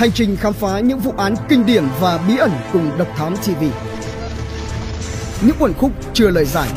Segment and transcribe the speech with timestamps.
[0.00, 3.36] Hành trình khám phá những vụ án kinh điển và bí ẩn cùng Độc Thám
[3.36, 3.64] TV.
[5.46, 6.68] Những quần khúc chưa lời giải.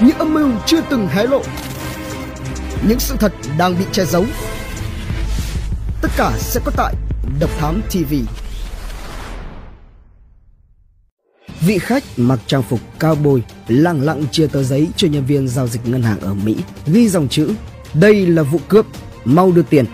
[0.00, 1.42] Những âm mưu chưa từng hé lộ.
[2.88, 4.24] Những sự thật đang bị che giấu.
[6.02, 6.94] Tất cả sẽ có tại
[7.40, 8.14] Độc Thám TV.
[11.60, 15.48] Vị khách mặc trang phục cao bồi lặng lặng chia tờ giấy cho nhân viên
[15.48, 16.56] giao dịch ngân hàng ở Mỹ,
[16.86, 17.50] ghi dòng chữ:
[17.94, 18.86] "Đây là vụ cướp,
[19.24, 19.84] mau đưa tiền."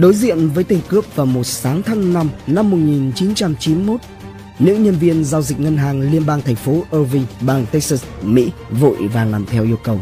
[0.00, 4.00] Đối diện với tên cướp vào một sáng tháng 5 năm 1991,
[4.58, 8.50] nữ nhân viên giao dịch ngân hàng liên bang thành phố Irving, bang Texas, Mỹ
[8.70, 10.00] vội vàng làm theo yêu cầu.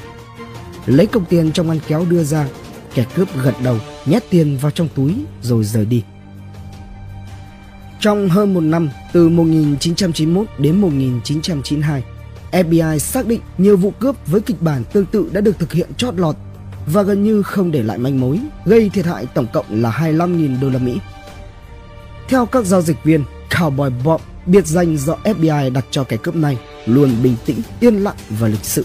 [0.86, 2.48] Lấy cọc tiền trong ngăn kéo đưa ra,
[2.94, 3.76] kẻ cướp gật đầu,
[4.06, 6.02] nhét tiền vào trong túi rồi rời đi.
[8.00, 12.02] Trong hơn một năm, từ 1991 đến 1992,
[12.52, 15.88] FBI xác định nhiều vụ cướp với kịch bản tương tự đã được thực hiện
[15.96, 16.36] chót lọt
[16.86, 20.60] và gần như không để lại manh mối, gây thiệt hại tổng cộng là 25.000
[20.60, 20.98] đô la Mỹ.
[22.28, 26.36] Theo các giao dịch viên, Cowboy Bob, biệt danh do FBI đặt cho kẻ cướp
[26.36, 28.84] này, luôn bình tĩnh, yên lặng và lịch sự.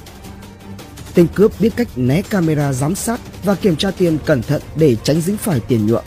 [1.14, 4.95] Tên cướp biết cách né camera giám sát và kiểm tra tiền cẩn thận để
[5.03, 6.03] tránh dính phải tiền nhuộm.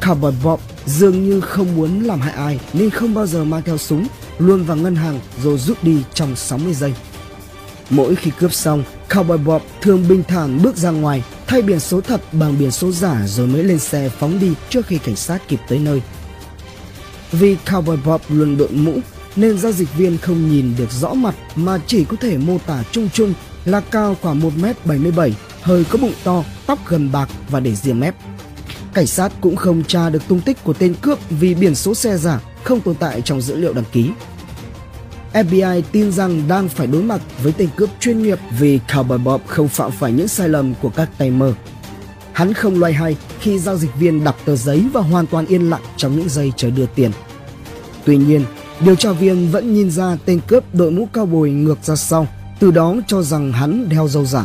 [0.00, 3.78] Cowboy Bob dường như không muốn làm hại ai nên không bao giờ mang theo
[3.78, 4.06] súng,
[4.38, 6.94] luôn vào ngân hàng rồi rút đi trong 60 giây.
[7.90, 12.00] Mỗi khi cướp xong, Cowboy Bob thường bình thản bước ra ngoài, thay biển số
[12.00, 15.48] thật bằng biển số giả rồi mới lên xe phóng đi trước khi cảnh sát
[15.48, 16.02] kịp tới nơi.
[17.32, 18.98] Vì Cowboy Bob luôn đội mũ
[19.36, 22.82] nên giao dịch viên không nhìn được rõ mặt mà chỉ có thể mô tả
[22.92, 25.30] chung chung là cao khoảng 1m77,
[25.62, 28.14] hơi có bụng to, tóc gần bạc và để ria mép.
[28.94, 32.16] Cảnh sát cũng không tra được tung tích của tên cướp vì biển số xe
[32.16, 34.10] giả không tồn tại trong dữ liệu đăng ký.
[35.32, 39.40] FBI tin rằng đang phải đối mặt với tên cướp chuyên nghiệp vì Cowboy Bob
[39.46, 41.54] không phạm phải những sai lầm của các tay mơ.
[42.32, 45.70] Hắn không loay hoay khi giao dịch viên đọc tờ giấy và hoàn toàn yên
[45.70, 47.10] lặng trong những giây chờ đưa tiền.
[48.04, 48.44] Tuy nhiên,
[48.80, 52.26] điều tra viên vẫn nhìn ra tên cướp đội mũ cao bồi ngược ra sau,
[52.60, 54.44] từ đó cho rằng hắn đeo dâu giả.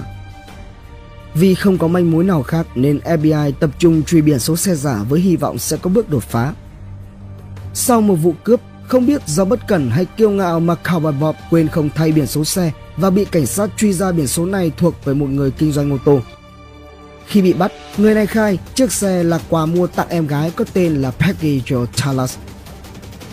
[1.33, 4.75] Vì không có manh mối nào khác nên FBI tập trung truy biển số xe
[4.75, 6.53] giả với hy vọng sẽ có bước đột phá.
[7.73, 11.35] Sau một vụ cướp không biết do bất cẩn hay kiêu ngạo mà Cowboy Bọp
[11.49, 14.71] quên không thay biển số xe và bị cảnh sát truy ra biển số này
[14.77, 16.19] thuộc về một người kinh doanh ô tô.
[17.27, 20.65] Khi bị bắt, người này khai chiếc xe là quà mua tặng em gái có
[20.73, 22.37] tên là Peggy Jo Talas.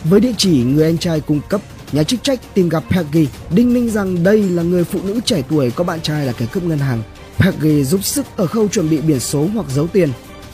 [0.04, 1.60] Với địa chỉ người anh trai cung cấp,
[1.92, 5.42] nhà chức trách tìm gặp Peggy, đinh ninh rằng đây là người phụ nữ trẻ
[5.50, 7.02] tuổi có bạn trai là kẻ cướp ngân hàng.
[7.38, 10.08] Peggy giúp sức ở khâu chuẩn bị biển số hoặc giấu tiền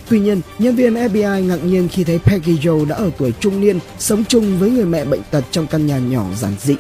[0.08, 3.60] Tuy nhiên, nhân viên FBI ngạc nhiên khi thấy Peggy Joe đã ở tuổi trung
[3.60, 6.76] niên, sống chung với người mẹ bệnh tật trong căn nhà nhỏ giản dị.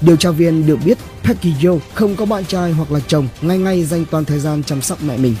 [0.00, 3.58] Điều tra viên được biết Peggy Joe không có bạn trai hoặc là chồng, ngay
[3.58, 5.34] ngay dành toàn thời gian chăm sóc mẹ mình.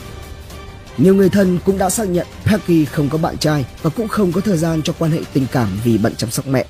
[0.98, 4.32] Nhiều người thân cũng đã xác nhận Peggy không có bạn trai và cũng không
[4.32, 6.66] có thời gian cho quan hệ tình cảm vì bận chăm sóc mẹ.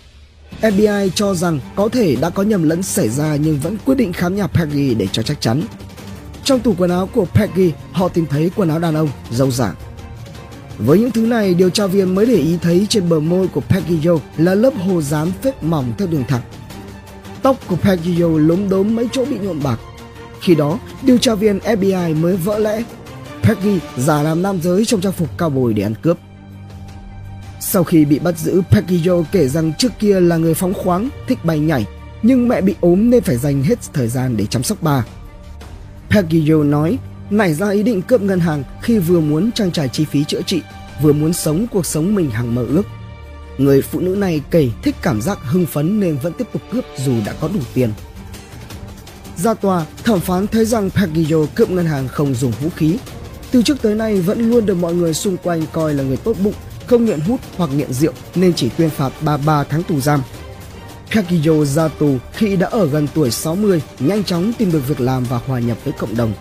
[0.63, 4.13] FBI cho rằng có thể đã có nhầm lẫn xảy ra nhưng vẫn quyết định
[4.13, 5.63] khám nhà Peggy để cho chắc chắn.
[6.45, 9.75] Trong tủ quần áo của Peggy, họ tìm thấy quần áo đàn ông, dâu giả,
[10.79, 13.61] với những thứ này, điều tra viên mới để ý thấy trên bờ môi của
[13.61, 16.43] Peggy Joe là lớp hồ dán phết mỏng theo đường thẳng.
[17.43, 19.81] Tóc của Peggy Joe lốm đốm mấy chỗ bị nhuộm bạc.
[20.41, 22.83] Khi đó, điều tra viên FBI mới vỡ lẽ.
[23.43, 26.19] Peggy giả làm nam giới trong trang phục cao bồi để ăn cướp.
[27.61, 31.09] Sau khi bị bắt giữ, Peggy Joe kể rằng trước kia là người phóng khoáng,
[31.29, 31.87] thích bay nhảy,
[32.23, 35.05] nhưng mẹ bị ốm nên phải dành hết thời gian để chăm sóc bà.
[36.11, 36.99] Peggy Joe nói
[37.31, 40.43] nảy ra ý định cướp ngân hàng khi vừa muốn trang trải chi phí chữa
[40.43, 40.63] trị,
[41.03, 42.83] vừa muốn sống cuộc sống mình hằng mơ ước.
[43.59, 46.85] Người phụ nữ này kể thích cảm giác hưng phấn nên vẫn tiếp tục cướp
[47.05, 47.91] dù đã có đủ tiền.
[49.37, 52.99] Ra tòa, thẩm phán thấy rằng Pagillo cướp ngân hàng không dùng vũ khí.
[53.51, 56.37] Từ trước tới nay vẫn luôn được mọi người xung quanh coi là người tốt
[56.45, 56.55] bụng,
[56.87, 60.23] không nghiện hút hoặc nghiện rượu nên chỉ tuyên phạt 33 tháng tù giam.
[61.15, 65.25] Pagillo ra tù khi đã ở gần tuổi 60, nhanh chóng tìm được việc làm
[65.25, 66.33] và hòa nhập với cộng đồng.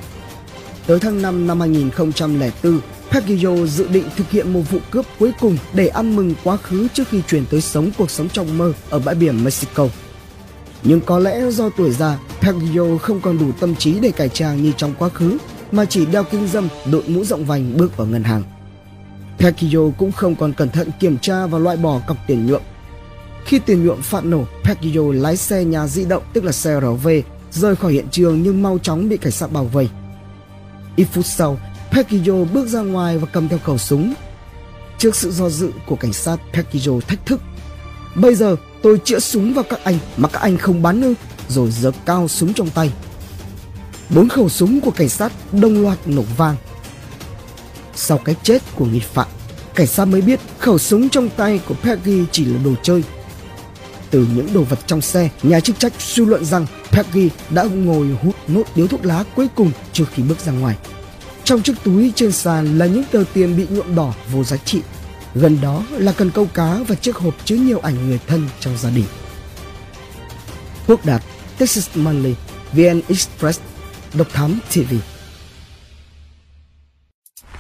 [0.88, 2.80] Tới tháng 5 năm 2004,
[3.12, 6.88] Pacquiao dự định thực hiện một vụ cướp cuối cùng để ăn mừng quá khứ
[6.94, 9.88] trước khi chuyển tới sống cuộc sống trong mơ ở bãi biển Mexico.
[10.84, 14.64] Nhưng có lẽ do tuổi già, Pacquiao không còn đủ tâm trí để cải trang
[14.64, 15.38] như trong quá khứ,
[15.72, 18.44] mà chỉ đeo kính dâm, đội mũ rộng vành bước vào ngân hàng.
[19.40, 22.62] Pacquiao cũng không còn cẩn thận kiểm tra và loại bỏ cọc tiền nhuộm.
[23.46, 27.08] Khi tiền nhuộm phát nổ, Pacquiao lái xe nhà di động tức là xe RV
[27.52, 29.90] rời khỏi hiện trường nhưng mau chóng bị cảnh sát bao vây.
[30.98, 31.60] Ít phút sau,
[31.92, 34.14] Pekio bước ra ngoài và cầm theo khẩu súng.
[34.98, 37.42] Trước sự do dự của cảnh sát, Pekio thách thức.
[38.16, 41.14] Bây giờ tôi chĩa súng vào các anh mà các anh không bắn ư,
[41.50, 42.92] rồi giơ cao súng trong tay.
[44.10, 46.56] Bốn khẩu súng của cảnh sát đồng loạt nổ vang.
[47.96, 49.28] Sau cái chết của nghi phạm,
[49.76, 53.04] cảnh sát mới biết khẩu súng trong tay của Peggy chỉ là đồ chơi.
[54.12, 58.08] Từ những đồ vật trong xe, nhà chức trách suy luận rằng Peggy đã ngồi
[58.24, 60.76] hút nốt điếu thuốc lá cuối cùng trước khi bước ra ngoài.
[61.44, 64.82] Trong chiếc túi trên sàn là những tờ tiền bị nhuộm đỏ vô giá trị.
[65.36, 68.78] Gần đó là cần câu cá và chiếc hộp chứa nhiều ảnh người thân trong
[68.78, 69.06] gia đình.
[70.88, 71.22] Quốc Đạt,
[71.58, 72.36] Texas Monthly,
[72.74, 73.60] VN Express,
[74.14, 74.94] Độc Thám TV.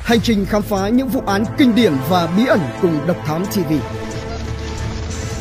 [0.07, 3.45] Hành trình khám phá những vụ án kinh điển và bí ẩn cùng Độc Thám
[3.45, 3.73] TV.